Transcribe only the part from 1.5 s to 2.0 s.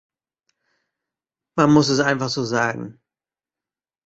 Man muss es